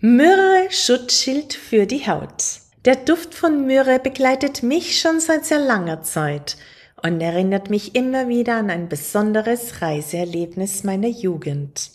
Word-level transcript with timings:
Myrrhe 0.00 0.70
Schutzschild 0.70 1.54
für 1.54 1.86
die 1.86 2.06
Haut. 2.06 2.60
Der 2.84 2.96
Duft 2.96 3.34
von 3.34 3.66
Myrrhe 3.66 3.98
begleitet 3.98 4.62
mich 4.62 5.00
schon 5.00 5.20
seit 5.20 5.46
sehr 5.46 5.58
langer 5.58 6.02
Zeit 6.02 6.58
und 7.02 7.22
erinnert 7.22 7.70
mich 7.70 7.94
immer 7.94 8.28
wieder 8.28 8.56
an 8.56 8.68
ein 8.68 8.90
besonderes 8.90 9.80
Reiseerlebnis 9.80 10.84
meiner 10.84 11.08
Jugend. 11.08 11.92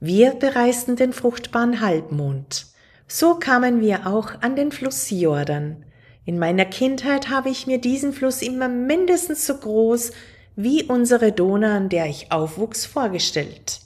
Wir 0.00 0.32
bereisten 0.32 0.96
den 0.96 1.12
fruchtbaren 1.12 1.80
Halbmond. 1.80 2.66
So 3.06 3.36
kamen 3.36 3.80
wir 3.80 4.08
auch 4.08 4.32
an 4.40 4.56
den 4.56 4.72
Fluss 4.72 5.08
Jordan. 5.08 5.84
In 6.24 6.40
meiner 6.40 6.64
Kindheit 6.64 7.30
habe 7.30 7.50
ich 7.50 7.68
mir 7.68 7.80
diesen 7.80 8.12
Fluss 8.12 8.42
immer 8.42 8.68
mindestens 8.68 9.46
so 9.46 9.56
groß 9.56 10.10
wie 10.56 10.82
unsere 10.82 11.30
Donau, 11.30 11.68
an 11.68 11.88
der 11.88 12.06
ich 12.06 12.32
aufwuchs, 12.32 12.84
vorgestellt. 12.84 13.78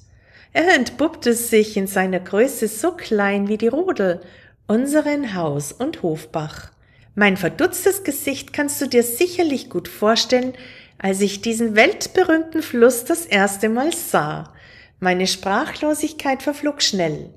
Er 0.53 0.75
entpuppte 0.75 1.32
sich 1.32 1.77
in 1.77 1.87
seiner 1.87 2.21
Größe 2.21 2.69
so 2.69 2.93
klein 2.93 3.48
wie 3.48 3.56
die 3.56 3.69
Rodel, 3.69 4.20
unseren 4.66 5.34
Haus- 5.34 5.73
und 5.73 6.02
Hofbach. 6.02 6.70
Mein 7.15 7.37
verdutztes 7.37 8.05
Gesicht 8.05 8.52
kannst 8.52 8.80
du 8.80 8.87
dir 8.87 9.02
sicherlich 9.02 9.70
gut 9.70 9.88
vorstellen, 9.88 10.52
als 10.98 11.20
ich 11.20 11.41
diesen 11.41 11.75
weltberühmten 11.75 12.62
Fluss 12.62 13.05
das 13.05 13.25
erste 13.25 13.69
Mal 13.69 13.92
sah. 13.92 14.52
Meine 15.01 15.27
Sprachlosigkeit 15.27 16.42
verflog 16.42 16.83
schnell 16.83 17.30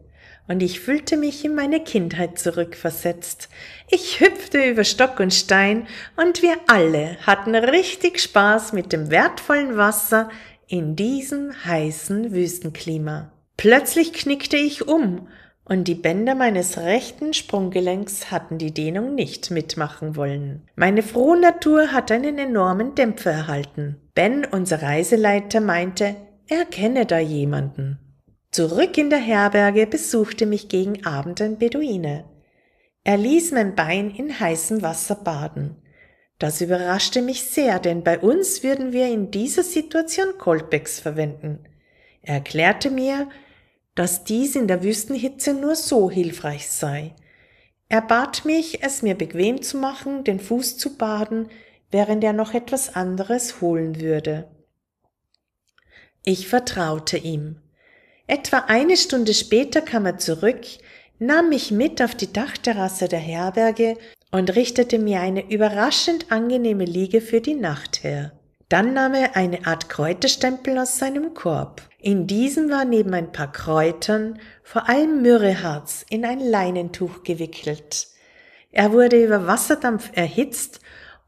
und 0.48 0.62
ich 0.62 0.80
fühlte 0.80 1.18
mich 1.18 1.44
in 1.44 1.55
meine 1.55 1.84
Kindheit 1.84 2.38
zurückversetzt. 2.38 3.50
Ich 3.90 4.20
hüpfte 4.20 4.63
über 4.63 4.84
Stock 4.84 5.20
und 5.20 5.34
Stein 5.34 5.88
und 6.16 6.41
wir 6.41 6.58
alle 6.68 7.18
hatten 7.26 7.55
richtig 7.55 8.20
Spaß 8.20 8.74
mit 8.74 8.94
dem 8.94 9.10
wertvollen 9.10 9.77
Wasser 9.77 10.30
in 10.68 10.96
diesem 10.96 11.52
heißen 11.66 12.34
Wüstenklima. 12.34 13.32
Plötzlich 13.58 14.14
knickte 14.14 14.58
ich 14.58 14.88
um 14.88 15.28
und 15.68 15.88
die 15.88 15.96
Bänder 15.96 16.36
meines 16.36 16.78
rechten 16.78 17.34
Sprunggelenks 17.34 18.30
hatten 18.30 18.58
die 18.58 18.74
Dehnung 18.74 19.16
nicht 19.16 19.49
mitmachen 19.49 20.16
wollen. 20.16 20.68
Meine 20.76 21.02
frohe 21.02 21.40
Natur 21.40 21.91
hat 21.91 22.12
einen 22.12 22.38
enormen 22.38 22.93
Dämpfer 22.93 23.32
erhalten. 23.32 23.98
Ben, 24.13 24.46
unser 24.46 24.82
Reiseleiter, 24.82 25.62
meinte, 25.62 26.16
er 26.48 26.66
kenne 26.66 27.08
da 27.08 27.18
jemanden. 27.18 27.98
Zurück 28.52 28.98
in 28.98 29.10
der 29.10 29.20
Herberge 29.20 29.88
besuchte 29.88 30.46
mich 30.46 30.70
gegen 30.70 31.05
Abend 31.05 31.41
ein 31.41 31.58
Beduine. 31.58 32.26
Er 33.04 33.18
ließ 33.18 33.52
mein 33.52 33.76
Bein 33.76 34.12
in 34.12 34.40
heißem 34.40 34.82
Wasser 34.82 35.16
baden. 35.16 35.76
Das 36.40 36.60
überraschte 36.60 37.22
mich 37.22 37.44
sehr, 37.44 37.80
denn 37.80 38.04
bei 38.04 38.20
uns 38.20 38.62
würden 38.62 38.91
wir 38.91 39.08
in 39.08 39.32
dieser 39.32 39.64
Situation 39.64 40.38
Coldbacks 40.38 41.00
verwenden. 41.00 41.60
Er 42.22 42.36
erklärte 42.36 42.90
mir, 42.90 43.30
dass 43.94 44.26
dies 44.26 44.55
in 44.55 44.68
der 44.68 44.84
Wüstenhitze 44.84 45.54
nur 45.54 45.76
so 45.76 46.12
hilfreich 46.12 46.68
sei. 46.68 47.16
Er 47.88 48.02
bat 48.02 48.44
mich, 48.44 48.84
es 48.84 49.02
mir 49.02 49.16
bequem 49.16 49.62
zu 49.62 49.77
machen, 49.77 50.24
den 50.24 50.40
Fuß 50.40 50.77
zu 50.77 50.98
baden, 50.98 51.50
während 51.92 52.24
er 52.24 52.34
noch 52.34 52.54
etwas 52.54 52.96
anderes 52.96 53.62
holen 53.62 54.02
würde. 54.02 54.49
Ich 56.24 56.48
vertraute 56.48 57.18
ihm. 57.18 57.62
Etwa 58.27 58.66
eine 58.68 58.98
Stunde 58.98 59.34
später 59.34 59.82
kam 59.82 60.05
er 60.05 60.18
zurück, 60.18 60.66
nahm 61.20 61.49
mich 61.49 61.72
mit 61.72 62.02
auf 62.02 62.16
die 62.16 62.34
Dachterrasse 62.34 63.08
der 63.08 63.20
Herberge 63.20 63.98
und 64.31 64.56
richtete 64.56 65.00
mir 65.00 65.22
eine 65.22 65.50
überraschend 65.50 66.31
angenehme 66.31 66.85
Liege 66.85 67.22
für 67.22 67.41
die 67.41 67.56
Nacht 67.56 68.03
her. 68.03 68.31
Dann 68.69 68.94
nahm 68.94 69.13
er 69.13 69.35
eine 69.35 69.68
Art 69.68 69.90
Kräuterstempel 69.90 70.78
aus 70.79 70.97
seinem 70.97 71.34
Korb. 71.34 71.84
In 72.00 72.25
diesem 72.25 72.69
war 72.69 72.84
neben 72.84 73.13
ein 73.13 73.31
paar 73.31 73.51
Kräutern 73.51 74.40
vor 74.63 74.90
allem 74.90 75.22
Myrrheharz 75.22 76.06
in 76.09 76.25
ein 76.25 76.40
Leinentuch 76.40 77.23
gewickelt. 77.23 78.07
Er 78.72 78.91
wurde 78.91 79.23
über 79.23 79.47
Wasserdampf 79.47 80.09
erhitzt 80.13 80.81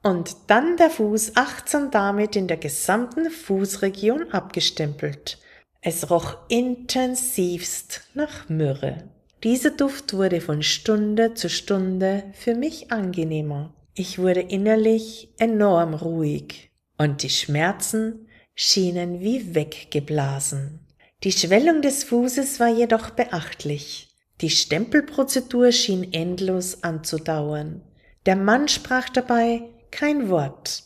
und 0.03 0.35
dann 0.47 0.77
der 0.77 0.89
Fuß 0.89 1.33
achtsam 1.35 1.91
damit 1.91 2.35
in 2.35 2.47
der 2.47 2.57
gesamten 2.57 3.29
Fußregion 3.29 4.31
abgestempelt. 4.31 5.37
Es 5.81 6.09
roch 6.09 6.37
intensivst 6.49 8.01
nach 8.13 8.49
Myrrhe. 8.49 9.09
Dieser 9.43 9.69
Duft 9.69 10.13
wurde 10.13 10.41
von 10.41 10.63
Stunde 10.63 11.35
zu 11.35 11.49
Stunde 11.49 12.23
für 12.33 12.55
mich 12.55 12.91
angenehmer. 12.91 13.73
Ich 13.93 14.17
wurde 14.17 14.41
innerlich 14.41 15.29
enorm 15.37 15.93
ruhig 15.93 16.71
und 16.97 17.21
die 17.21 17.29
Schmerzen 17.29 18.27
schienen 18.55 19.21
wie 19.21 19.53
weggeblasen. 19.53 20.79
Die 21.23 21.31
Schwellung 21.31 21.83
des 21.83 22.03
Fußes 22.03 22.59
war 22.59 22.69
jedoch 22.69 23.11
beachtlich. 23.11 24.09
Die 24.41 24.49
Stempelprozedur 24.49 25.71
schien 25.71 26.13
endlos 26.13 26.83
anzudauern. 26.83 27.83
Der 28.25 28.35
Mann 28.35 28.67
sprach 28.67 29.09
dabei 29.09 29.63
kein 29.91 30.29
Wort. 30.29 30.83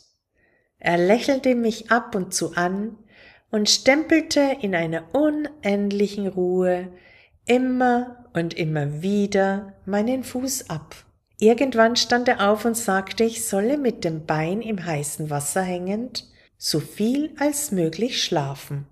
Er 0.78 0.98
lächelte 0.98 1.54
mich 1.54 1.90
ab 1.90 2.14
und 2.14 2.34
zu 2.34 2.54
an 2.54 2.98
und 3.50 3.68
stempelte 3.68 4.56
in 4.60 4.74
einer 4.74 5.14
unendlichen 5.14 6.26
Ruhe 6.26 6.92
immer 7.46 8.24
und 8.34 8.54
immer 8.54 9.02
wieder 9.02 9.74
meinen 9.84 10.24
Fuß 10.24 10.70
ab. 10.70 10.94
Irgendwann 11.38 11.96
stand 11.96 12.28
er 12.28 12.50
auf 12.50 12.64
und 12.64 12.76
sagte, 12.76 13.24
ich 13.24 13.46
solle 13.46 13.76
mit 13.76 14.04
dem 14.04 14.26
Bein 14.26 14.62
im 14.62 14.84
heißen 14.84 15.28
Wasser 15.28 15.62
hängend 15.62 16.28
so 16.56 16.78
viel 16.78 17.34
als 17.38 17.72
möglich 17.72 18.22
schlafen. 18.22 18.86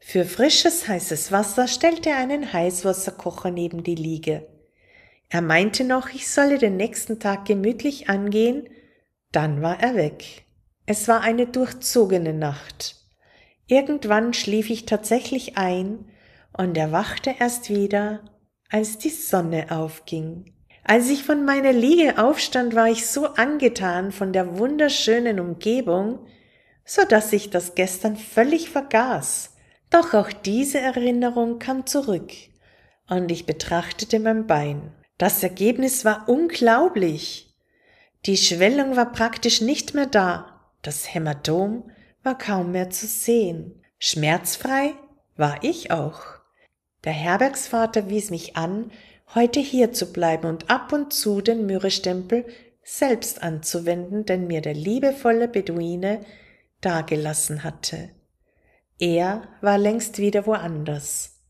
Für 0.00 0.24
frisches 0.24 0.88
heißes 0.88 1.30
Wasser 1.30 1.68
stellte 1.68 2.10
er 2.10 2.16
einen 2.16 2.52
Heißwasserkocher 2.52 3.52
neben 3.52 3.84
die 3.84 3.94
Liege. 3.94 4.46
Er 5.28 5.40
meinte 5.40 5.84
noch, 5.84 6.10
ich 6.10 6.28
solle 6.28 6.58
den 6.58 6.76
nächsten 6.76 7.20
Tag 7.20 7.44
gemütlich 7.44 8.08
angehen, 8.08 8.68
dann 9.30 9.62
war 9.62 9.80
er 9.80 9.94
weg. 9.94 10.44
Es 10.86 11.08
war 11.08 11.20
eine 11.20 11.46
durchzogene 11.46 12.34
Nacht. 12.34 12.96
Irgendwann 13.66 14.34
schlief 14.34 14.68
ich 14.68 14.84
tatsächlich 14.84 15.56
ein 15.56 16.10
und 16.56 16.76
erwachte 16.76 17.34
erst 17.38 17.68
wieder, 17.68 18.20
als 18.70 18.98
die 18.98 19.10
Sonne 19.10 19.66
aufging. 19.70 20.52
Als 20.84 21.08
ich 21.08 21.24
von 21.24 21.44
meiner 21.44 21.72
Liege 21.72 22.22
aufstand, 22.22 22.74
war 22.74 22.88
ich 22.88 23.06
so 23.06 23.26
angetan 23.26 24.12
von 24.12 24.32
der 24.32 24.58
wunderschönen 24.58 25.40
Umgebung, 25.40 26.26
so 26.84 27.02
dass 27.08 27.32
ich 27.32 27.50
das 27.50 27.74
gestern 27.74 28.16
völlig 28.16 28.68
vergaß. 28.68 29.56
Doch 29.90 30.12
auch 30.12 30.30
diese 30.32 30.80
Erinnerung 30.80 31.58
kam 31.58 31.86
zurück, 31.86 32.32
und 33.08 33.30
ich 33.30 33.46
betrachtete 33.46 34.20
mein 34.20 34.46
Bein. 34.46 34.92
Das 35.18 35.42
Ergebnis 35.42 36.04
war 36.04 36.28
unglaublich. 36.28 37.54
Die 38.26 38.36
Schwellung 38.36 38.96
war 38.96 39.12
praktisch 39.12 39.60
nicht 39.60 39.94
mehr 39.94 40.06
da, 40.06 40.60
das 40.82 41.14
Hämatom 41.14 41.90
war 42.22 42.36
kaum 42.36 42.72
mehr 42.72 42.90
zu 42.90 43.06
sehen. 43.06 43.82
Schmerzfrei 43.98 44.94
war 45.36 45.62
ich 45.62 45.90
auch. 45.90 46.33
Der 47.04 47.12
Herbergsvater 47.12 48.08
wies 48.08 48.30
mich 48.30 48.56
an, 48.56 48.90
heute 49.34 49.60
hier 49.60 49.92
zu 49.92 50.12
bleiben 50.12 50.46
und 50.46 50.70
ab 50.70 50.92
und 50.92 51.12
zu 51.12 51.42
den 51.42 51.66
Myrrhestempel 51.66 52.46
selbst 52.82 53.42
anzuwenden, 53.42 54.24
den 54.24 54.46
mir 54.46 54.62
der 54.62 54.74
liebevolle 54.74 55.48
Beduine 55.48 56.20
dagelassen 56.80 57.62
hatte. 57.62 58.10
Er 58.98 59.42
war 59.60 59.76
längst 59.76 60.18
wieder 60.18 60.46
woanders. 60.46 61.40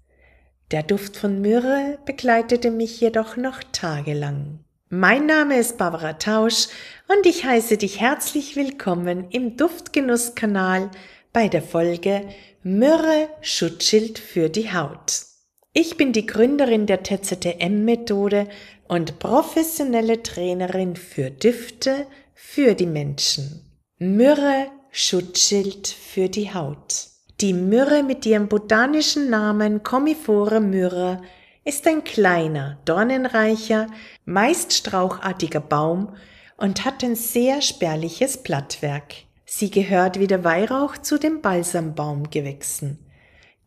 Der 0.70 0.82
Duft 0.82 1.16
von 1.16 1.40
Myrrhe 1.40 1.98
begleitete 2.04 2.70
mich 2.70 3.00
jedoch 3.00 3.36
noch 3.36 3.62
tagelang. 3.70 4.60
Mein 4.88 5.26
Name 5.26 5.58
ist 5.58 5.76
Barbara 5.76 6.14
Tausch 6.14 6.68
und 7.08 7.26
ich 7.26 7.44
heiße 7.44 7.76
dich 7.76 8.00
herzlich 8.00 8.56
willkommen 8.56 9.28
im 9.30 9.56
Duftgenusskanal 9.56 10.90
bei 11.32 11.48
der 11.48 11.62
Folge 11.62 12.28
Myrrhe 12.62 13.28
Schutzschild 13.40 14.18
für 14.18 14.48
die 14.48 14.72
Haut. 14.72 15.33
Ich 15.76 15.96
bin 15.96 16.12
die 16.12 16.24
Gründerin 16.24 16.86
der 16.86 17.02
TZTM-Methode 17.02 18.46
und 18.86 19.18
professionelle 19.18 20.22
Trainerin 20.22 20.94
für 20.94 21.32
Düfte 21.32 22.06
für 22.32 22.74
die 22.74 22.86
Menschen. 22.86 23.60
Myrrhe 23.98 24.68
Schutzschild 24.92 25.88
für 25.88 26.28
die 26.28 26.54
Haut. 26.54 27.08
Die 27.40 27.52
Myrrhe 27.52 28.04
mit 28.04 28.24
ihrem 28.24 28.46
botanischen 28.46 29.28
Namen 29.30 29.82
Commiphora 29.82 30.60
myrrha 30.60 31.20
ist 31.64 31.88
ein 31.88 32.04
kleiner, 32.04 32.78
dornenreicher, 32.84 33.88
meist 34.24 34.74
strauchartiger 34.74 35.58
Baum 35.58 36.14
und 36.56 36.84
hat 36.84 37.02
ein 37.02 37.16
sehr 37.16 37.60
spärliches 37.60 38.44
Blattwerk. 38.44 39.14
Sie 39.44 39.72
gehört 39.72 40.20
wie 40.20 40.28
der 40.28 40.44
Weihrauch 40.44 40.98
zu 40.98 41.18
den 41.18 41.42
Balsambaumgewächsen. 41.42 43.03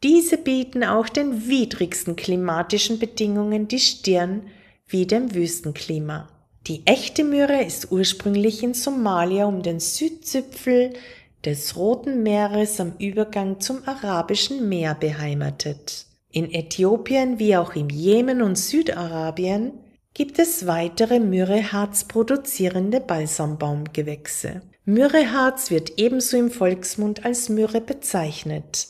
Diese 0.03 0.37
bieten 0.37 0.83
auch 0.83 1.09
den 1.09 1.47
widrigsten 1.47 2.15
klimatischen 2.15 2.99
Bedingungen 2.99 3.67
die 3.67 3.79
Stirn 3.79 4.43
wie 4.87 5.05
dem 5.05 5.33
Wüstenklima. 5.33 6.29
Die 6.67 6.85
echte 6.85 7.23
Myrrhe 7.23 7.63
ist 7.63 7.91
ursprünglich 7.91 8.61
in 8.61 8.73
Somalia 8.73 9.45
um 9.45 9.63
den 9.63 9.79
Südzipfel 9.79 10.93
des 11.45 11.75
Roten 11.77 12.23
Meeres 12.23 12.79
am 12.79 12.93
Übergang 12.99 13.59
zum 13.59 13.87
Arabischen 13.87 14.67
Meer 14.67 14.95
beheimatet. 14.95 16.05
In 16.29 16.53
Äthiopien 16.53 17.39
wie 17.39 17.55
auch 17.55 17.75
im 17.75 17.89
Jemen 17.89 18.41
und 18.41 18.57
Südarabien 18.57 19.71
gibt 20.13 20.39
es 20.39 20.67
weitere 20.67 21.19
Myrrheharz 21.19 22.03
produzierende 22.03 22.99
Balsambaumgewächse. 22.99 24.61
Myrrheharz 24.83 25.71
wird 25.71 25.93
ebenso 25.97 26.37
im 26.37 26.51
Volksmund 26.51 27.25
als 27.25 27.49
Myrrhe 27.49 27.81
bezeichnet. 27.81 28.87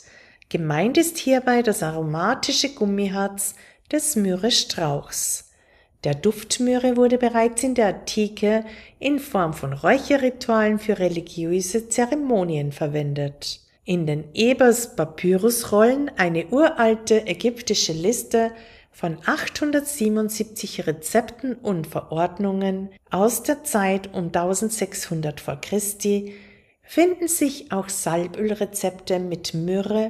Gemeint 0.50 0.96
ist 0.96 1.18
hierbei 1.18 1.60
das 1.60 1.82
aromatische 1.82 2.70
Gummiharz 2.70 3.54
des 3.92 4.16
Myrrhestrauchs. 4.16 5.50
Der 6.04 6.14
Duftmyrrhe 6.14 6.96
wurde 6.96 7.18
bereits 7.18 7.62
in 7.62 7.74
der 7.74 7.88
Antike 7.88 8.64
in 8.98 9.18
Form 9.18 9.52
von 9.52 9.74
Räucherritualen 9.74 10.78
für 10.78 10.98
religiöse 10.98 11.90
Zeremonien 11.90 12.72
verwendet. 12.72 13.60
In 13.84 14.06
den 14.06 14.24
Ebers 14.32 14.96
Papyrusrollen, 14.96 16.10
eine 16.16 16.46
uralte 16.46 17.26
ägyptische 17.26 17.92
Liste 17.92 18.52
von 18.90 19.18
877 19.26 20.86
Rezepten 20.86 21.56
und 21.56 21.86
Verordnungen 21.86 22.88
aus 23.10 23.42
der 23.42 23.64
Zeit 23.64 24.14
um 24.14 24.26
1600 24.26 25.40
vor 25.40 25.60
Christi, 25.60 26.34
finden 26.82 27.28
sich 27.28 27.70
auch 27.70 27.90
Salbölrezepte 27.90 29.18
mit 29.18 29.52
Myrrhe 29.52 30.08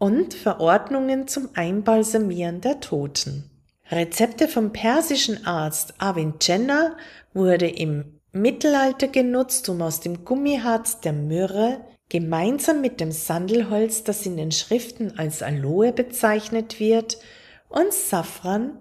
und 0.00 0.32
Verordnungen 0.34 1.28
zum 1.28 1.50
Einbalsamieren 1.54 2.60
der 2.62 2.80
Toten. 2.80 3.50
Rezepte 3.90 4.48
vom 4.48 4.72
persischen 4.72 5.46
Arzt 5.46 5.94
Avicenna 5.98 6.96
wurde 7.34 7.68
im 7.68 8.18
Mittelalter 8.32 9.08
genutzt, 9.08 9.68
um 9.68 9.82
aus 9.82 10.00
dem 10.00 10.24
Gummiharz 10.24 11.00
der 11.00 11.12
Myrrhe 11.12 11.82
gemeinsam 12.08 12.80
mit 12.80 12.98
dem 12.98 13.12
Sandelholz, 13.12 14.02
das 14.02 14.24
in 14.24 14.36
den 14.36 14.52
Schriften 14.52 15.18
als 15.18 15.42
Aloe 15.42 15.92
bezeichnet 15.92 16.80
wird, 16.80 17.18
und 17.68 17.92
Safran 17.92 18.78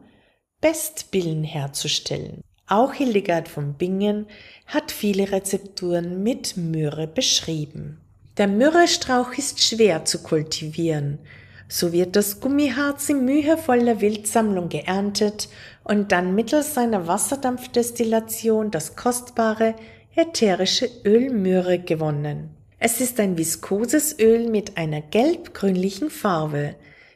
Bestbillen 0.61 1.43
herzustellen. 1.43 2.41
Auch 2.65 2.93
Hildegard 2.93 3.49
von 3.49 3.75
Bingen 3.75 4.27
hat 4.67 4.91
viele 4.91 5.31
Rezepturen 5.31 6.23
mit 6.23 6.55
Myrrhe 6.55 7.07
beschrieben. 7.07 7.99
Der 8.39 8.47
Myrrhestrauch 8.47 9.33
ist 9.33 9.61
schwer 9.61 10.05
zu 10.05 10.23
kultivieren. 10.23 11.19
So 11.67 11.91
wird 11.91 12.15
das 12.15 12.39
Gummiharz 12.39 13.09
in 13.09 13.25
mühevoller 13.25 13.99
Wildsammlung 13.99 14.69
geerntet 14.69 15.49
und 15.83 16.13
dann 16.13 16.35
mittels 16.35 16.73
seiner 16.73 17.05
Wasserdampfdestillation 17.05 18.71
das 18.71 18.95
kostbare 18.95 19.75
ätherische 20.15 20.89
Öl 21.03 21.31
Myrrhe 21.31 21.79
gewonnen. 21.79 22.51
Es 22.79 23.01
ist 23.01 23.19
ein 23.19 23.37
viskoses 23.37 24.17
Öl 24.17 24.49
mit 24.49 24.77
einer 24.77 25.01
gelb-grünlichen 25.01 26.09
Farbe. 26.09 26.75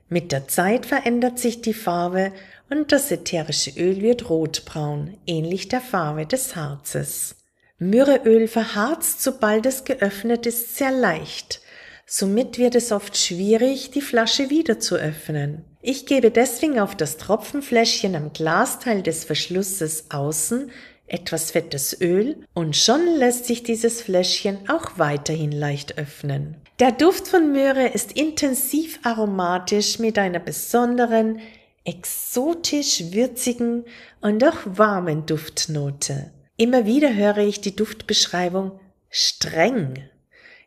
Mit 0.09 0.33
der 0.33 0.49
Zeit 0.49 0.85
verändert 0.85 1.39
sich 1.39 1.61
die 1.61 1.73
Farbe 1.73 2.33
und 2.69 2.91
das 2.91 3.09
ätherische 3.11 3.71
Öl 3.79 4.01
wird 4.01 4.29
rotbraun, 4.29 5.15
ähnlich 5.25 5.69
der 5.69 5.79
Farbe 5.79 6.25
des 6.25 6.57
Harzes. 6.57 7.37
Myrrheöl 7.89 8.47
verharzt, 8.47 9.21
sobald 9.21 9.65
es 9.65 9.83
geöffnet 9.83 10.45
ist, 10.45 10.77
sehr 10.77 10.91
leicht. 10.91 11.61
Somit 12.05 12.57
wird 12.57 12.75
es 12.75 12.91
oft 12.91 13.17
schwierig, 13.17 13.91
die 13.91 14.01
Flasche 14.01 14.49
wieder 14.49 14.79
zu 14.79 14.95
öffnen. 14.95 15.63
Ich 15.81 16.05
gebe 16.05 16.31
deswegen 16.31 16.79
auf 16.79 16.95
das 16.95 17.17
Tropfenfläschchen 17.17 18.15
am 18.15 18.33
Glasteil 18.33 19.01
des 19.01 19.23
Verschlusses 19.23 20.05
außen 20.09 20.71
etwas 21.07 21.51
fettes 21.51 21.99
Öl 22.01 22.45
und 22.53 22.75
schon 22.75 23.05
lässt 23.17 23.45
sich 23.45 23.63
dieses 23.63 24.01
Fläschchen 24.01 24.69
auch 24.69 24.97
weiterhin 24.97 25.51
leicht 25.51 25.97
öffnen. 25.97 26.55
Der 26.79 26.91
Duft 26.91 27.27
von 27.27 27.51
Möhre 27.51 27.87
ist 27.87 28.13
intensiv 28.13 28.99
aromatisch 29.03 29.99
mit 29.99 30.17
einer 30.17 30.39
besonderen, 30.39 31.39
exotisch 31.85 33.11
würzigen 33.11 33.85
und 34.21 34.43
auch 34.43 34.57
warmen 34.65 35.25
Duftnote. 35.25 36.31
Immer 36.55 36.85
wieder 36.85 37.15
höre 37.15 37.39
ich 37.39 37.61
die 37.61 37.75
Duftbeschreibung 37.75 38.79
streng. 39.09 40.09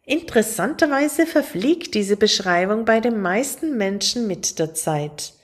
Interessanterweise 0.04 1.26
verfliegt 1.26 1.94
diese 1.94 2.16
Beschreibung 2.16 2.84
bei 2.84 3.00
den 3.00 3.20
meisten 3.20 3.76
Menschen 3.76 4.26
mit 4.26 4.58
der 4.58 4.74
Zeit. 4.74 5.34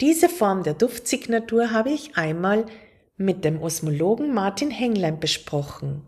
Diese 0.00 0.28
Form 0.28 0.62
der 0.62 0.74
Duftsignatur 0.74 1.70
habe 1.70 1.90
ich 1.90 2.16
einmal 2.16 2.66
mit 3.16 3.44
dem 3.44 3.62
Osmologen 3.62 4.34
Martin 4.34 4.70
Henglein 4.70 5.20
besprochen. 5.20 6.02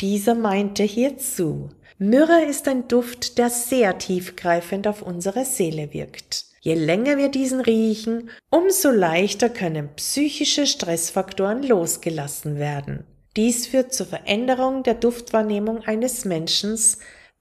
Dieser 0.00 0.34
meinte 0.34 0.82
hierzu, 0.82 1.70
Myrrhe 1.98 2.44
ist 2.44 2.68
ein 2.68 2.88
Duft, 2.88 3.36
der 3.36 3.50
sehr 3.50 3.98
tiefgreifend 3.98 4.86
auf 4.86 5.02
unsere 5.02 5.44
Seele 5.44 5.92
wirkt. 5.92 6.49
Je 6.60 6.74
länger 6.74 7.16
wir 7.16 7.30
diesen 7.30 7.60
riechen, 7.60 8.30
umso 8.50 8.90
leichter 8.90 9.48
können 9.48 9.88
psychische 9.96 10.66
Stressfaktoren 10.66 11.62
losgelassen 11.62 12.58
werden. 12.58 13.04
Dies 13.36 13.66
führt 13.66 13.94
zur 13.94 14.06
Veränderung 14.06 14.82
der 14.82 14.94
Duftwahrnehmung 14.94 15.80
eines 15.84 16.24
Menschen 16.24 16.78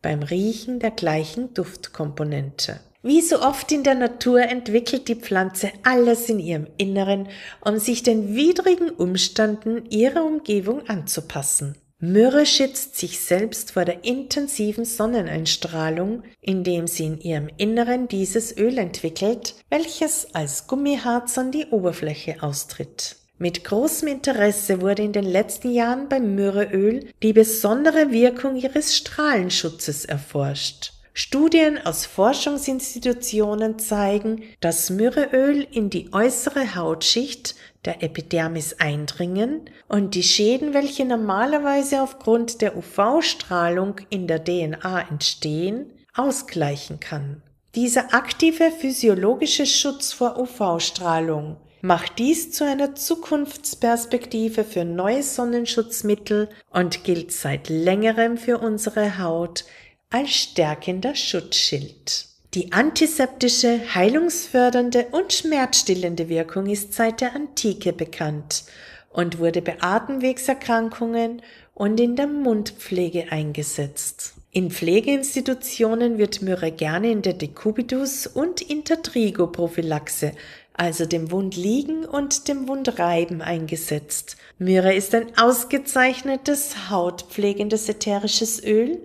beim 0.02 0.24
Riechen 0.24 0.80
der 0.80 0.92
gleichen 0.92 1.54
Duftkomponente. 1.54 2.80
Wie 3.02 3.22
so 3.22 3.42
oft 3.42 3.72
in 3.72 3.84
der 3.84 3.96
Natur 3.96 4.42
entwickelt 4.42 5.08
die 5.08 5.16
Pflanze 5.16 5.72
alles 5.84 6.30
in 6.30 6.40
ihrem 6.40 6.68
Inneren, 6.78 7.28
um 7.64 7.78
sich 7.78 8.04
den 8.04 8.36
widrigen 8.36 8.90
Umständen 8.90 9.86
ihrer 9.90 10.26
Umgebung 10.26 10.88
anzupassen. 10.88 11.76
Myrrhe 12.02 12.46
schützt 12.46 12.96
sich 12.96 13.20
selbst 13.20 13.72
vor 13.72 13.84
der 13.84 14.06
intensiven 14.06 14.86
Sonneneinstrahlung, 14.86 16.24
indem 16.40 16.88
sie 16.88 17.08
in 17.08 17.20
ihrem 17.20 17.50
Inneren 17.58 18.08
dieses 18.08 18.56
Öl 18.56 18.78
entwickelt, 18.78 19.56
welches 19.70 20.34
als 20.34 20.68
Gummiharz 20.68 21.38
an 21.38 21.52
die 21.52 21.66
Oberfläche 21.66 22.42
austritt. 22.42 23.18
Mit 23.38 23.66
großem 23.66 24.08
Interesse 24.08 24.80
wurde 24.80 25.04
in 25.04 25.12
den 25.12 25.26
letzten 25.26 25.72
Jahren 25.72 26.08
beim 26.08 26.36
Myrrheöl 26.36 27.10
die 27.22 27.34
besondere 27.34 28.12
Wirkung 28.12 28.56
ihres 28.56 28.96
Strahlenschutzes 28.96 30.06
erforscht. 30.06 30.94
Studien 31.14 31.86
aus 31.86 32.06
Forschungsinstitutionen 32.06 33.78
zeigen, 33.78 34.44
dass 34.62 34.90
Myrrheöl 34.90 35.68
in 35.70 35.90
die 35.90 36.14
äußere 36.14 36.76
Hautschicht 36.76 37.56
der 37.86 38.04
Epidermis 38.04 38.74
eindringen 38.80 39.70
und 39.88 40.16
die 40.16 40.24
Schäden, 40.24 40.74
welche 40.74 41.06
normalerweise 41.06 42.02
aufgrund 42.02 42.62
der 42.62 42.76
UV-Strahlung 42.78 43.96
in 44.10 44.28
der 44.28 44.44
DNA 44.44 45.08
entstehen, 45.10 45.94
ausgleichen 46.14 47.00
kann. 47.00 47.42
Dieser 47.76 48.14
aktive 48.14 48.72
physiologische 48.72 49.66
Schutz 49.66 50.12
vor 50.12 50.38
UV-Strahlung 50.40 51.58
macht 51.82 52.20
dies 52.20 52.52
zu 52.52 52.66
einer 52.66 52.96
Zukunftsperspektive 52.96 54.64
für 54.64 54.84
neue 54.84 55.24
Sonnenschutzmittel 55.24 56.50
und 56.72 57.04
gilt 57.04 57.32
seit 57.32 57.70
längerem 57.70 58.38
für 58.38 58.58
unsere 58.58 59.20
Haut 59.20 59.66
als 60.10 60.32
stärkender 60.32 61.16
Schutzschild. 61.16 62.29
Die 62.56 62.72
antiseptische, 62.72 63.80
heilungsfördernde 63.94 65.10
und 65.12 65.32
schmerzstillende 65.34 66.30
Wirkung 66.30 66.66
ist 66.66 66.94
seit 66.94 67.22
der 67.22 67.36
Antike 67.36 67.94
bekannt 67.94 68.64
und 69.12 69.38
wurde 69.38 69.62
bei 69.62 69.78
Atemwegserkrankungen 69.80 71.44
und 71.76 72.00
in 72.00 72.16
der 72.16 72.26
Mundpflege 72.26 73.32
eingesetzt. 73.32 74.34
In 74.50 74.72
Pflegeinstitutionen 74.72 76.18
wird 76.18 76.42
Myrrhe 76.42 76.72
gerne 76.72 77.12
in 77.12 77.22
der 77.22 77.34
Decubitus 77.34 78.26
und 78.26 78.64
Intertrigo-Prophylaxe, 78.64 80.32
also 80.74 81.06
dem 81.06 81.30
Wundliegen 81.30 82.04
und 82.04 82.48
dem 82.48 82.68
Wundreiben 82.68 83.44
eingesetzt. 83.44 84.38
Myrrhe 84.58 84.96
ist 84.96 85.14
ein 85.14 85.38
ausgezeichnetes 85.38 86.90
hautpflegendes 86.90 87.88
ätherisches 87.90 88.64
Öl 88.64 88.98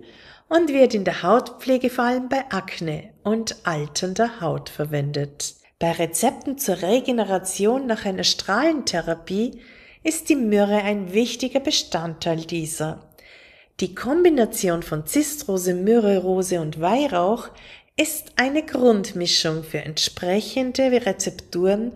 und 0.49 0.69
wird 0.69 0.95
in 0.95 1.03
der 1.03 1.21
Hautpflege 1.21 1.91
vor 1.91 2.05
allem 2.05 2.27
bei 2.27 2.43
Akne 2.49 3.13
und 3.25 3.57
alternder 3.63 4.39
Haut 4.39 4.69
verwendet. 4.69 5.55
Bei 5.79 5.91
Rezepten 5.91 6.57
zur 6.57 6.81
Regeneration 6.81 7.85
nach 7.85 8.05
einer 8.05 8.23
Strahlentherapie 8.23 9.59
ist 10.03 10.29
die 10.29 10.37
Myrrhe 10.37 10.77
ein 10.77 11.11
wichtiger 11.11 11.59
Bestandteil 11.59 12.37
dieser. 12.45 13.03
Die 13.81 13.93
Kombination 13.93 14.81
von 14.81 15.05
Zistrose, 15.05 15.73
Myrrhe-Rose 15.73 16.61
und 16.61 16.79
Weihrauch 16.79 17.49
ist 17.97 18.31
eine 18.37 18.63
Grundmischung 18.63 19.63
für 19.63 19.79
entsprechende 19.79 21.05
Rezepturen 21.05 21.91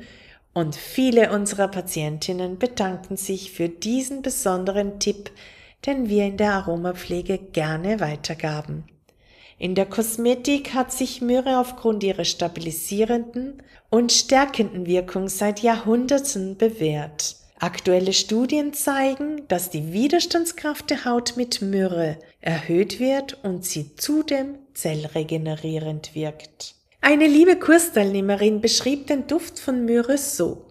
und 0.53 0.75
viele 0.75 1.31
unserer 1.31 1.69
Patientinnen 1.69 2.59
bedanken 2.59 3.15
sich 3.15 3.51
für 3.51 3.69
diesen 3.69 4.21
besonderen 4.21 4.99
Tipp 4.99 5.31
den 5.85 6.09
wir 6.09 6.25
in 6.25 6.37
der 6.37 6.53
Aromapflege 6.53 7.37
gerne 7.37 7.99
weitergaben. 7.99 8.83
In 9.59 9.75
der 9.75 9.85
Kosmetik 9.85 10.73
hat 10.73 10.93
sich 10.93 11.21
Myrrhe 11.21 11.59
aufgrund 11.59 12.01
ihrer 12.01 12.23
stabilisierenden 12.23 13.61
und 13.89 14.13
stärkenden 14.13 14.85
Wirkung 14.85 15.27
seit 15.27 15.59
Jahrhunderten 15.59 16.55
bewährt. 16.55 17.35
Aktuelle 17.59 18.13
Studien 18.13 18.71
zeigen, 18.71 19.41
dass 19.49 19.69
die 19.69 19.91
Widerstandskraft 19.91 20.89
der 20.89 21.03
Haut 21.03 21.33
mit 21.35 21.61
Myrrhe 21.61 22.17
erhöht 22.39 23.01
wird 23.01 23.43
und 23.43 23.65
sie 23.65 23.97
zudem 23.97 24.55
zellregenerierend 24.73 26.15
wirkt. 26.15 26.75
Eine 27.01 27.27
liebe 27.27 27.57
Kursteilnehmerin 27.57 28.61
beschrieb 28.61 29.07
den 29.07 29.27
Duft 29.27 29.59
von 29.59 29.83
Myrrhe 29.83 30.17
so. 30.17 30.67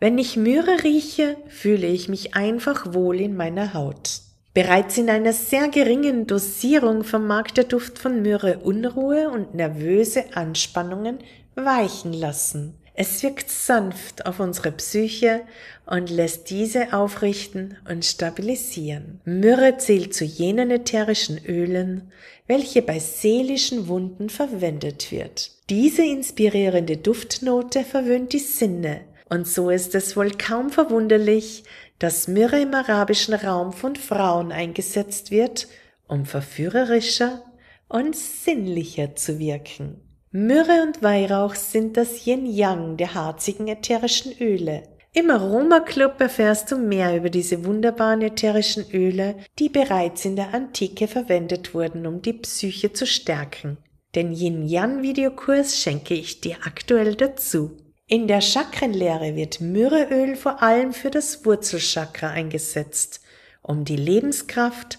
Wenn 0.00 0.18
ich 0.18 0.36
Myrrhe 0.36 0.82
rieche, 0.82 1.36
fühle 1.46 1.86
ich 1.86 2.08
mich 2.08 2.34
einfach 2.34 2.92
wohl 2.94 3.20
in 3.20 3.36
meiner 3.36 3.74
Haut. 3.74 4.23
Bereits 4.54 4.96
in 4.98 5.10
einer 5.10 5.32
sehr 5.32 5.68
geringen 5.68 6.28
Dosierung 6.28 7.02
vermag 7.02 7.50
der 7.50 7.64
Duft 7.64 7.98
von 7.98 8.22
Myrrhe 8.22 8.60
Unruhe 8.62 9.28
und 9.28 9.52
nervöse 9.52 10.24
Anspannungen 10.34 11.18
weichen 11.56 12.12
lassen. 12.12 12.78
Es 12.94 13.24
wirkt 13.24 13.50
sanft 13.50 14.24
auf 14.26 14.38
unsere 14.38 14.70
Psyche 14.70 15.40
und 15.86 16.08
lässt 16.08 16.50
diese 16.50 16.92
aufrichten 16.92 17.76
und 17.90 18.04
stabilisieren. 18.04 19.20
Myrrhe 19.24 19.76
zählt 19.78 20.14
zu 20.14 20.24
jenen 20.24 20.70
ätherischen 20.70 21.44
Ölen, 21.44 22.12
welche 22.46 22.82
bei 22.82 23.00
seelischen 23.00 23.88
Wunden 23.88 24.30
verwendet 24.30 25.10
wird. 25.10 25.50
Diese 25.68 26.04
inspirierende 26.04 26.96
Duftnote 26.96 27.82
verwöhnt 27.82 28.32
die 28.32 28.38
Sinne 28.38 29.00
und 29.34 29.48
so 29.48 29.70
ist 29.70 29.94
es 29.94 30.16
wohl 30.16 30.30
kaum 30.30 30.70
verwunderlich, 30.70 31.64
dass 31.98 32.28
Myrrhe 32.28 32.62
im 32.62 32.74
arabischen 32.74 33.34
Raum 33.34 33.72
von 33.72 33.96
Frauen 33.96 34.52
eingesetzt 34.52 35.30
wird, 35.30 35.68
um 36.08 36.26
verführerischer 36.26 37.42
und 37.88 38.16
sinnlicher 38.16 39.16
zu 39.16 39.38
wirken. 39.38 40.00
Myrrhe 40.30 40.82
und 40.82 41.02
Weihrauch 41.02 41.54
sind 41.54 41.96
das 41.96 42.26
Yin-Yang 42.26 42.96
der 42.96 43.14
harzigen 43.14 43.68
ätherischen 43.68 44.32
Öle. 44.40 44.82
Im 45.12 45.30
Aroma 45.30 45.78
Club 45.78 46.20
erfährst 46.20 46.72
du 46.72 46.76
mehr 46.76 47.16
über 47.16 47.30
diese 47.30 47.64
wunderbaren 47.64 48.20
ätherischen 48.20 48.84
Öle, 48.92 49.36
die 49.60 49.68
bereits 49.68 50.24
in 50.24 50.34
der 50.34 50.52
Antike 50.52 51.06
verwendet 51.06 51.72
wurden, 51.72 52.04
um 52.04 52.20
die 52.20 52.32
Psyche 52.32 52.92
zu 52.92 53.06
stärken. 53.06 53.78
Den 54.16 54.32
Yin-Yang-Videokurs 54.32 55.78
schenke 55.78 56.14
ich 56.14 56.40
dir 56.40 56.56
aktuell 56.64 57.14
dazu. 57.14 57.76
In 58.06 58.28
der 58.28 58.42
Chakrenlehre 58.42 59.34
wird 59.34 59.62
Myrrheöl 59.62 60.36
vor 60.36 60.62
allem 60.62 60.92
für 60.92 61.10
das 61.10 61.46
Wurzelchakra 61.46 62.28
eingesetzt, 62.28 63.22
um 63.62 63.86
die 63.86 63.96
Lebenskraft 63.96 64.98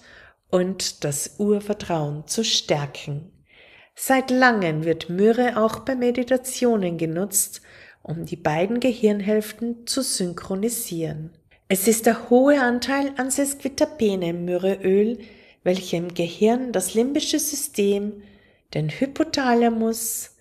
und 0.50 1.04
das 1.04 1.36
Urvertrauen 1.38 2.26
zu 2.26 2.44
stärken. 2.44 3.32
Seit 3.94 4.32
langem 4.32 4.86
wird 4.86 5.10
Myrrhe 5.10 5.56
auch 5.56 5.80
bei 5.80 5.96
Meditationen 5.96 6.98
genutzt, 6.98 7.62
um 8.02 8.26
die 8.26 8.38
beiden 8.38 8.80
Gehirnhälften 8.80 9.86
zu 9.86 10.02
synchronisieren. 10.02 11.30
Es 11.68 11.88
ist 11.88 12.08
der 12.08 12.32
hohe 12.32 12.60
Anteil 12.60 13.12
an 13.18 13.30
Sesquiterpene 13.30 14.30
im 14.30 14.46
Myrrheöl, 14.46 15.20
welcher 15.64 15.98
im 15.98 16.12
Gehirn 16.16 16.72
das 16.72 16.96
limbische 16.96 17.38
System, 17.38 18.24
den 18.74 18.90
Hypothalamus, 18.90 20.35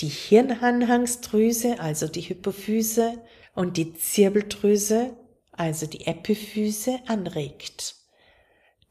die 0.00 0.08
Hirnanhangsdrüse, 0.08 1.80
also 1.80 2.08
die 2.08 2.22
Hypophyse, 2.22 3.18
und 3.54 3.76
die 3.76 3.94
Zirbeldrüse, 3.94 5.16
also 5.52 5.86
die 5.86 6.06
Epiphyse, 6.06 7.00
anregt. 7.06 7.96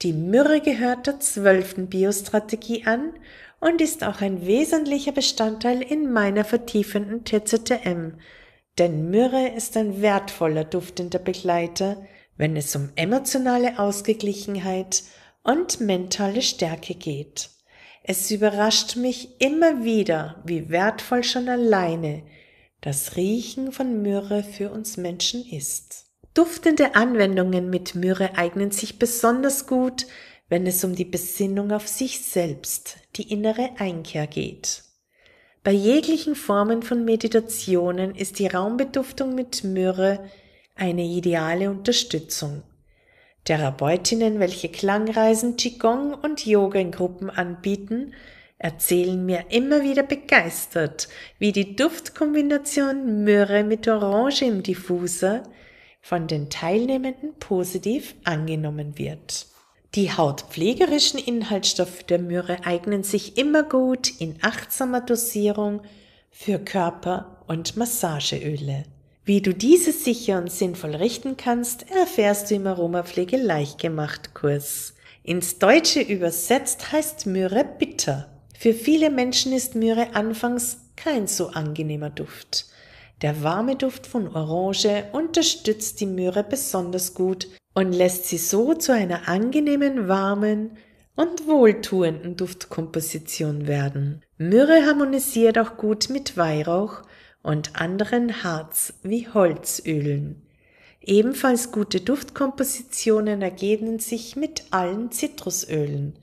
Die 0.01 0.13
Myrrhe 0.13 0.61
gehört 0.61 1.07
der 1.07 1.19
zwölften 1.19 1.87
Biostrategie 1.87 2.85
an 2.85 3.13
und 3.59 3.81
ist 3.81 4.03
auch 4.03 4.21
ein 4.21 4.45
wesentlicher 4.45 5.11
Bestandteil 5.11 5.81
in 5.81 6.11
meiner 6.11 6.45
vertiefenden 6.45 7.25
TZTM, 7.25 8.13
denn 8.77 9.09
Myrrhe 9.09 9.49
ist 9.49 9.75
ein 9.75 10.01
wertvoller 10.01 10.63
duftender 10.63 11.19
Begleiter, 11.19 12.01
wenn 12.37 12.55
es 12.55 12.73
um 12.75 12.89
emotionale 12.95 13.77
Ausgeglichenheit 13.77 15.03
und 15.43 15.81
mentale 15.81 16.41
Stärke 16.41 16.95
geht. 16.95 17.49
Es 18.03 18.31
überrascht 18.31 18.95
mich 18.95 19.39
immer 19.39 19.83
wieder, 19.83 20.41
wie 20.45 20.69
wertvoll 20.69 21.23
schon 21.23 21.49
alleine 21.49 22.23
das 22.81 23.17
Riechen 23.17 23.71
von 23.71 24.01
Myrrhe 24.01 24.43
für 24.43 24.71
uns 24.71 24.97
Menschen 24.97 25.45
ist. 25.45 26.05
Duftende 26.33 26.95
Anwendungen 26.95 27.69
mit 27.69 27.95
Myrrhe 27.95 28.37
eignen 28.37 28.71
sich 28.71 28.99
besonders 28.99 29.67
gut, 29.67 30.07
wenn 30.47 30.65
es 30.65 30.83
um 30.83 30.95
die 30.95 31.05
Besinnung 31.05 31.71
auf 31.71 31.87
sich 31.87 32.21
selbst, 32.21 32.97
die 33.15 33.31
innere 33.31 33.71
Einkehr 33.77 34.27
geht. 34.27 34.83
Bei 35.63 35.71
jeglichen 35.71 36.35
Formen 36.35 36.81
von 36.81 37.03
Meditationen 37.03 38.15
ist 38.15 38.39
die 38.39 38.47
Raumbeduftung 38.47 39.35
mit 39.35 39.63
Myrrhe 39.63 40.23
eine 40.75 41.03
ideale 41.03 41.69
Unterstützung. 41.69 42.63
Therapeutinnen, 43.45 44.39
welche 44.39 44.69
Klangreisen, 44.69 45.57
Qigong 45.57 46.13
und 46.13 46.45
Yoga 46.45 46.79
in 46.79 46.91
Gruppen 46.91 47.29
anbieten, 47.29 48.13
erzählen 48.57 49.25
mir 49.25 49.45
immer 49.49 49.83
wieder 49.83 50.03
begeistert, 50.03 51.07
wie 51.39 51.51
die 51.51 51.75
Duftkombination 51.75 53.23
Myrrhe 53.23 53.63
mit 53.63 53.87
Orange 53.87 54.43
im 54.43 54.63
Diffuser 54.63 55.43
von 56.01 56.27
den 56.27 56.49
Teilnehmenden 56.49 57.35
positiv 57.39 58.15
angenommen 58.23 58.97
wird. 58.97 59.47
Die 59.95 60.11
hautpflegerischen 60.11 61.19
Inhaltsstoffe 61.19 62.03
der 62.03 62.19
Myrrhe 62.19 62.57
eignen 62.63 63.03
sich 63.03 63.37
immer 63.37 63.63
gut 63.63 64.11
in 64.19 64.37
achtsamer 64.41 65.01
Dosierung 65.01 65.81
für 66.29 66.59
Körper- 66.59 67.43
und 67.47 67.75
Massageöle. 67.75 68.83
Wie 69.29 69.41
du 69.41 69.53
diese 69.53 69.91
sicher 69.91 70.39
und 70.39 70.51
sinnvoll 70.51 70.95
richten 70.95 71.37
kannst, 71.37 71.85
erfährst 71.91 72.49
du 72.49 72.55
im 72.55 72.65
Aromapflege 72.65 73.37
leicht 73.37 73.77
gemacht 73.77 74.33
Kurs. 74.33 74.95
Ins 75.21 75.59
Deutsche 75.59 76.01
übersetzt 76.01 76.91
heißt 76.91 77.27
Myrrhe 77.27 77.63
bitter. 77.63 78.27
Für 78.57 78.73
viele 78.73 79.11
Menschen 79.11 79.53
ist 79.53 79.75
Myrrhe 79.75 80.15
anfangs 80.15 80.79
kein 80.95 81.27
so 81.27 81.49
angenehmer 81.49 82.09
Duft. 82.09 82.65
Der 83.21 83.43
warme 83.43 83.75
Duft 83.75 84.07
von 84.07 84.35
Orange 84.35 85.03
unterstützt 85.11 85.99
die 86.01 86.07
Myrrhe 86.07 86.43
besonders 86.43 87.13
gut 87.13 87.49
und 87.75 87.91
lässt 87.91 88.25
sie 88.25 88.39
so 88.39 88.73
zu 88.73 88.93
einer 88.93 89.27
angenehmen, 89.27 90.07
warmen 90.07 90.71
und 91.15 91.45
wohltuenden 91.45 92.35
Duftkomposition 92.35 93.67
werden. 93.67 94.23
Myrrhe 94.39 94.87
harmonisiert 94.87 95.59
auch 95.59 95.77
gut 95.77 96.09
mit 96.09 96.35
Weihrauch 96.35 97.03
und 97.41 97.79
anderen 97.79 98.43
Harz 98.43 98.93
wie 99.03 99.27
Holzölen. 99.27 100.41
Ebenfalls 101.01 101.71
gute 101.71 102.01
Duftkompositionen 102.01 103.41
ergeben 103.41 103.99
sich 103.99 104.35
mit 104.35 104.65
allen 104.71 105.11
Zitrusölen, 105.11 106.17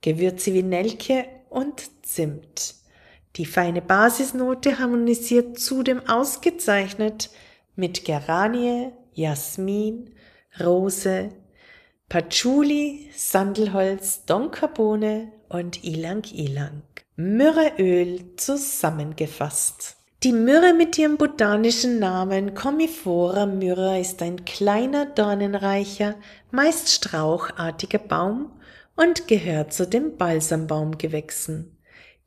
Gewürze 0.00 0.52
wie 0.52 0.62
Nelke 0.62 1.26
und 1.48 1.90
Zimt. 2.02 2.74
Die 3.36 3.46
feine 3.46 3.82
Basisnote 3.82 4.78
harmonisiert 4.78 5.58
zudem 5.58 6.00
ausgezeichnet 6.08 7.30
mit 7.76 8.04
Geranie, 8.04 8.90
Jasmin, 9.14 10.10
Rose, 10.58 11.30
Patchouli, 12.08 13.10
Sandelholz, 13.14 14.24
Donkerbohne 14.24 15.30
und 15.48 15.84
Ilang 15.84 16.24
Ilang. 16.32 16.82
Myrrheöl 17.16 18.36
zusammengefasst. 18.36 19.97
Die 20.24 20.32
Myrrhe 20.32 20.74
mit 20.74 20.98
ihrem 20.98 21.16
botanischen 21.16 22.00
Namen 22.00 22.52
Commiphora 22.54 23.46
myrrha 23.46 23.98
ist 23.98 24.20
ein 24.20 24.44
kleiner, 24.44 25.06
dornenreicher, 25.06 26.16
meist 26.50 26.88
strauchartiger 26.88 28.00
Baum 28.00 28.50
und 28.96 29.28
gehört 29.28 29.72
zu 29.72 29.86
den 29.86 30.16
Balsambaumgewächsen. 30.16 31.70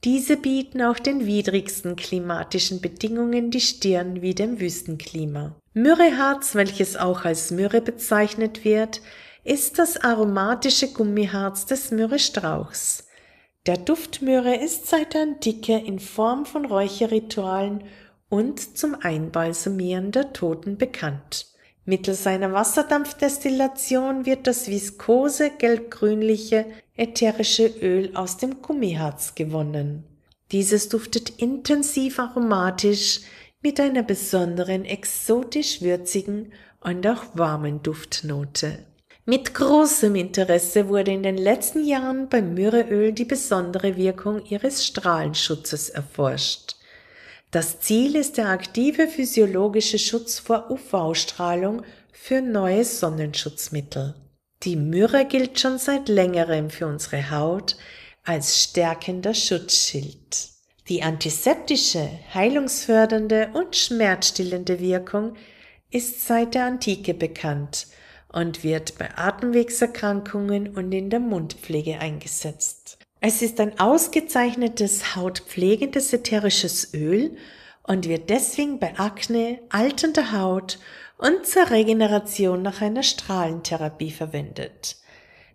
Diese 0.05 0.37
bieten 0.37 0.81
auch 0.81 0.99
den 0.99 1.25
widrigsten 1.25 1.97
klimatischen 1.97 2.79
Bedingungen 2.79 3.51
die 3.51 3.59
Stirn 3.59 4.21
wie 4.21 4.35
dem 4.35 4.61
Wüstenklima. 4.61 5.57
Myrrheharz, 5.73 6.55
welches 6.55 6.95
auch 6.95 7.25
als 7.25 7.51
Myrrhe 7.51 7.81
bezeichnet 7.81 8.63
wird, 8.63 9.01
ist 9.43 9.79
das 9.79 9.97
aromatische 9.97 10.93
Gummiharz 10.93 11.65
des 11.65 11.91
Myrrhestrauchs. 11.91 13.09
Der 13.67 13.77
Duftmyrrhe 13.77 14.55
ist 14.55 14.87
seit 14.87 15.13
der 15.13 15.21
Antike 15.21 15.77
in 15.77 15.99
Form 15.99 16.47
von 16.47 16.65
Räucherritualen 16.65 17.83
und 18.27 18.75
zum 18.75 18.95
Einbalsamieren 18.95 20.11
der 20.11 20.33
Toten 20.33 20.77
bekannt. 20.77 21.45
Mittels 21.85 22.25
einer 22.25 22.53
Wasserdampfdestillation 22.53 24.25
wird 24.25 24.47
das 24.47 24.67
viskose, 24.67 25.51
gelbgrünliche, 25.51 26.65
ätherische 26.95 27.67
Öl 27.67 28.15
aus 28.15 28.37
dem 28.37 28.63
Gummiharz 28.63 29.35
gewonnen. 29.35 30.05
Dieses 30.51 30.89
duftet 30.89 31.29
intensiv 31.29 32.17
aromatisch 32.17 33.21
mit 33.61 33.79
einer 33.79 34.01
besonderen 34.01 34.85
exotisch 34.85 35.81
würzigen 35.81 36.51
und 36.79 37.05
auch 37.05 37.25
warmen 37.35 37.83
Duftnote. 37.83 38.79
Mit 39.25 39.53
großem 39.53 40.15
Interesse 40.15 40.87
wurde 40.87 41.11
in 41.11 41.21
den 41.21 41.37
letzten 41.37 41.85
Jahren 41.85 42.27
beim 42.27 42.55
Myrrheöl 42.55 43.11
die 43.11 43.25
besondere 43.25 43.95
Wirkung 43.95 44.43
ihres 44.45 44.83
Strahlenschutzes 44.83 45.89
erforscht. 45.89 46.75
Das 47.51 47.79
Ziel 47.81 48.15
ist 48.15 48.37
der 48.37 48.49
aktive 48.49 49.07
physiologische 49.07 49.99
Schutz 49.99 50.39
vor 50.39 50.71
UV-Strahlung 50.71 51.83
für 52.11 52.41
neue 52.41 52.83
Sonnenschutzmittel. 52.83 54.15
Die 54.63 54.75
Myrrhe 54.75 55.25
gilt 55.25 55.59
schon 55.59 55.77
seit 55.77 56.09
längerem 56.09 56.71
für 56.71 56.87
unsere 56.87 57.29
Haut 57.29 57.77
als 58.23 58.63
stärkender 58.63 59.35
Schutzschild. 59.35 60.49
Die 60.89 61.03
antiseptische, 61.03 62.09
heilungsfördernde 62.33 63.51
und 63.53 63.75
schmerzstillende 63.75 64.79
Wirkung 64.79 65.35
ist 65.91 66.25
seit 66.25 66.55
der 66.55 66.65
Antike 66.65 67.13
bekannt 67.13 67.85
und 68.31 68.63
wird 68.63 68.97
bei 68.97 69.09
Atemwegserkrankungen 69.17 70.75
und 70.75 70.91
in 70.91 71.09
der 71.09 71.19
Mundpflege 71.19 71.99
eingesetzt. 71.99 72.97
Es 73.19 73.41
ist 73.41 73.59
ein 73.59 73.79
ausgezeichnetes 73.79 75.15
hautpflegendes 75.15 76.11
ätherisches 76.13 76.93
Öl 76.93 77.37
und 77.83 78.07
wird 78.07 78.29
deswegen 78.29 78.79
bei 78.79 78.97
Akne, 78.97 79.59
alternder 79.69 80.31
Haut 80.31 80.79
und 81.17 81.45
zur 81.45 81.69
Regeneration 81.69 82.61
nach 82.61 82.81
einer 82.81 83.03
Strahlentherapie 83.03 84.11
verwendet. 84.11 84.97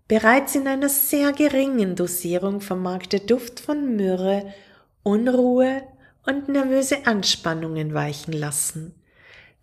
Bereits 0.08 0.54
in 0.54 0.68
einer 0.68 0.88
sehr 0.88 1.32
geringen 1.32 1.96
Dosierung 1.96 2.60
vermag 2.60 3.06
der 3.06 3.20
Duft 3.20 3.58
von 3.58 3.96
Myrrhe 3.96 4.54
Unruhe 5.02 5.82
und 6.24 6.48
nervöse 6.48 7.06
Anspannungen 7.06 7.94
weichen 7.94 8.32
lassen. 8.32 8.94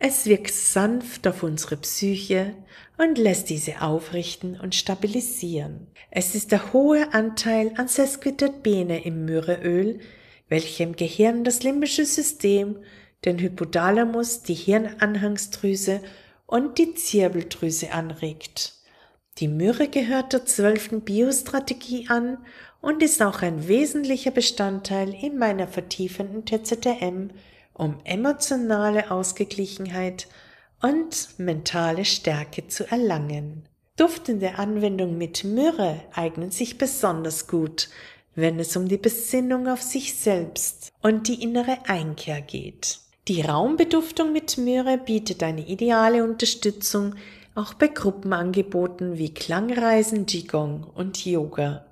Es 0.06 0.26
wirkt 0.26 0.54
sanft 0.54 1.26
auf 1.28 1.44
unsere 1.44 1.78
Psyche 1.78 2.54
und 2.98 3.18
lässt 3.18 3.50
diese 3.50 3.82
aufrichten 3.82 4.60
und 4.60 4.76
stabilisieren. 4.76 5.88
Es 6.12 6.36
ist 6.36 6.52
der 6.52 6.74
hohe 6.74 7.14
Anteil 7.14 7.72
an 7.78 7.88
Sesquiterpene 7.88 9.06
im 9.06 9.24
Myrrheöl, 9.24 10.02
welcher 10.50 10.84
im 10.84 10.98
Gehirn 10.98 11.46
das 11.46 11.64
limbische 11.64 12.04
System, 12.04 12.80
den 13.24 13.40
Hypothalamus, 13.40 14.44
die 14.44 14.56
Hirnanhangsdrüse 14.56 16.02
und 16.48 16.80
die 16.80 16.96
Zirbeldrüse 16.96 17.94
anregt. 17.94 18.74
Die 19.38 19.48
Myrrhe 19.48 19.88
gehört 19.88 20.34
der 20.34 20.46
zwölften 20.46 21.00
Biostrategie 21.00 22.10
an 22.10 22.40
und 22.82 23.02
ist 23.02 23.22
auch 23.22 23.42
ein 23.42 23.70
wesentlicher 23.70 24.32
Bestandteil 24.32 25.14
in 25.14 25.38
meiner 25.38 25.70
vertiefenden 25.70 26.46
TZM 26.46 27.30
um 27.74 27.98
emotionale 28.04 29.12
Ausgeglichenheit 29.12 30.28
und 30.82 31.28
mentale 31.38 32.06
Stärke 32.06 32.68
zu 32.68 32.90
erlangen. 32.90 33.68
Duftende 33.96 34.56
Anwendung 34.56 35.18
mit 35.18 35.44
Myrrhe 35.44 36.02
eignen 36.14 36.52
sich 36.52 36.78
besonders 36.78 37.48
gut, 37.48 37.90
wenn 38.36 38.60
es 38.60 38.76
um 38.76 38.88
die 38.88 38.98
Besinnung 38.98 39.68
auf 39.68 39.82
sich 39.82 40.16
selbst 40.16 40.92
und 41.02 41.28
die 41.28 41.44
innere 41.44 41.78
Einkehr 41.88 42.42
geht. 42.42 43.00
Die 43.28 43.42
Raumbeduftung 43.42 44.34
mit 44.34 44.58
Myrrhe 44.58 44.98
bietet 44.98 45.44
eine 45.44 45.66
ideale 45.66 46.24
Unterstützung 46.24 47.16
auch 47.56 47.76
bei 47.76 47.88
Gruppenangeboten 47.88 49.18
wie 49.18 49.34
Klangreisen, 49.34 50.26
Qigong 50.26 50.84
und 50.84 51.24
Yoga. 51.24 51.86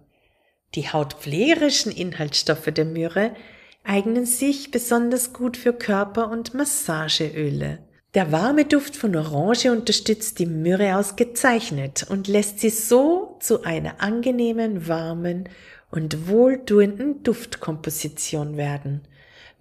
Die 0.76 0.90
hautpflegerischen 0.90 1.92
Inhaltsstoffe 1.92 2.72
der 2.74 2.86
Myrrhe 2.86 3.36
eignen 3.84 4.26
sich 4.26 4.72
besonders 4.72 5.34
gut 5.34 5.58
für 5.58 5.74
Körper- 5.74 6.30
und 6.30 6.54
Massageöle. 6.54 7.80
Der 8.14 8.32
warme 8.32 8.66
Duft 8.66 8.98
von 8.98 9.16
Orange 9.16 9.72
unterstützt 9.72 10.40
die 10.40 10.46
Myrrhe 10.46 10.98
ausgezeichnet 10.98 12.06
und 12.10 12.28
lässt 12.28 12.60
sie 12.60 12.70
so 12.70 13.38
zu 13.40 13.64
einer 13.64 14.02
angenehmen, 14.02 14.88
warmen 14.88 15.48
und 15.92 16.28
wohltuenden 16.28 17.24
Duftkomposition 17.24 18.58
werden. 18.58 19.02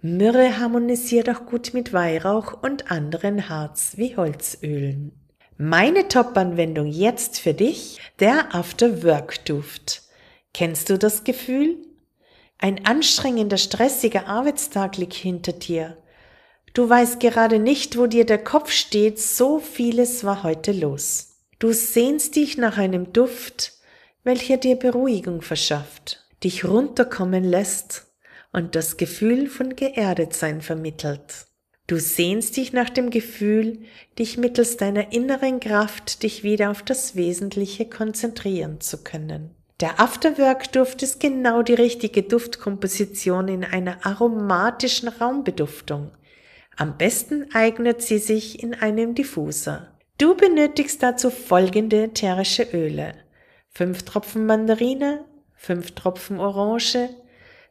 Myrrhe 0.01 0.59
harmonisiert 0.59 1.29
auch 1.29 1.45
gut 1.45 1.73
mit 1.73 1.93
Weihrauch 1.93 2.61
und 2.61 2.91
anderen 2.91 3.47
Harz- 3.49 3.93
wie 3.97 4.17
Holzölen. 4.17 5.13
Meine 5.57 6.07
Top-Anwendung 6.07 6.87
jetzt 6.87 7.39
für 7.39 7.53
dich, 7.53 7.99
der 8.19 8.53
After-Work-Duft. 8.55 10.01
Kennst 10.53 10.89
du 10.89 10.97
das 10.97 11.23
Gefühl? 11.23 11.77
Ein 12.61 12.85
anstrengender, 12.85 13.57
stressiger 13.57 14.27
Arbeitstag 14.27 14.97
liegt 14.97 15.15
hinter 15.15 15.51
dir. 15.51 15.97
Du 16.75 16.87
weißt 16.87 17.19
gerade 17.19 17.57
nicht, 17.57 17.97
wo 17.97 18.05
dir 18.05 18.23
der 18.23 18.41
Kopf 18.41 18.71
steht, 18.71 19.19
so 19.19 19.57
vieles 19.57 20.23
war 20.23 20.43
heute 20.43 20.71
los. 20.71 21.39
Du 21.57 21.73
sehnst 21.73 22.35
dich 22.35 22.59
nach 22.59 22.77
einem 22.77 23.13
Duft, 23.13 23.73
welcher 24.23 24.57
dir 24.57 24.75
Beruhigung 24.75 25.41
verschafft, 25.41 26.23
dich 26.43 26.63
runterkommen 26.63 27.43
lässt 27.43 28.05
und 28.53 28.75
das 28.75 28.97
Gefühl 28.97 29.47
von 29.47 29.75
Geerdetsein 29.75 30.61
vermittelt. 30.61 31.47
Du 31.87 31.99
sehnst 31.99 32.57
dich 32.57 32.73
nach 32.73 32.91
dem 32.91 33.09
Gefühl, 33.09 33.79
dich 34.19 34.37
mittels 34.37 34.77
deiner 34.77 35.11
inneren 35.11 35.59
Kraft 35.59 36.21
dich 36.21 36.43
wieder 36.43 36.69
auf 36.69 36.83
das 36.83 37.15
Wesentliche 37.15 37.89
konzentrieren 37.89 38.79
zu 38.81 39.03
können. 39.03 39.55
Der 39.81 39.99
Afterwork-Duft 39.99 41.01
ist 41.01 41.19
genau 41.19 41.63
die 41.63 41.73
richtige 41.73 42.21
Duftkomposition 42.21 43.47
in 43.47 43.63
einer 43.63 44.05
aromatischen 44.05 45.09
Raumbeduftung. 45.09 46.11
Am 46.77 46.99
besten 46.99 47.47
eignet 47.51 48.03
sie 48.03 48.19
sich 48.19 48.61
in 48.61 48.75
einem 48.75 49.15
Diffuser. 49.15 49.97
Du 50.19 50.35
benötigst 50.35 51.01
dazu 51.01 51.31
folgende 51.31 52.03
ätherische 52.03 52.67
Öle. 52.73 53.13
5 53.69 54.03
Tropfen 54.03 54.45
Mandarine, 54.45 55.25
5 55.55 55.95
Tropfen 55.95 56.39
Orange, 56.39 57.09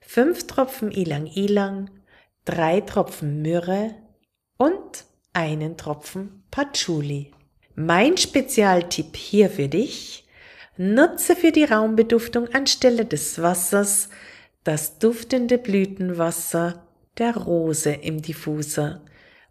5 0.01 0.49
Tropfen 0.49 0.91
Ilang 0.91 1.27
Ilang, 1.27 1.91
3 2.47 2.81
Tropfen 2.81 3.41
Myrrhe 3.41 3.95
und 4.57 5.05
einen 5.33 5.77
Tropfen 5.77 6.43
Patchouli. 6.51 7.31
Mein 7.77 8.17
Spezialtipp 8.17 9.15
hier 9.15 9.49
für 9.49 9.69
dich, 9.69 10.27
Nutze 10.83 11.37
für 11.37 11.53
die 11.53 11.65
Raumbeduftung 11.65 12.49
anstelle 12.55 13.05
des 13.05 13.43
Wassers 13.43 14.09
das 14.65 14.99
duftende 14.99 15.59
Blütenwasser 15.59 16.87
der 17.19 17.37
Rose 17.37 17.91
im 17.91 18.23
Diffuser 18.23 19.03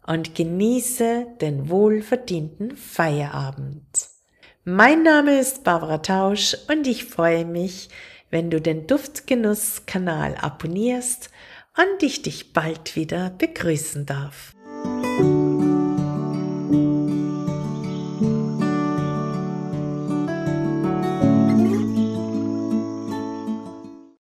und 0.04 0.34
genieße 0.34 1.28
den 1.40 1.70
wohlverdienten 1.70 2.76
Feierabend. 2.76 4.08
Mein 4.64 5.04
Name 5.04 5.38
ist 5.38 5.62
Barbara 5.62 5.98
Tausch 5.98 6.56
und 6.66 6.88
ich 6.88 7.04
freue 7.04 7.44
mich, 7.44 7.90
wenn 8.30 8.50
du 8.50 8.60
den 8.60 8.88
Duftgenuss-Kanal 8.88 10.34
abonnierst 10.34 11.30
und 11.76 12.02
ich 12.02 12.22
dich 12.22 12.52
bald 12.52 12.96
wieder 12.96 13.30
begrüßen 13.30 14.04
darf. 14.04 14.56